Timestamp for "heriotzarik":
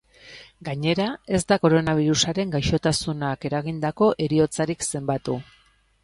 4.25-4.87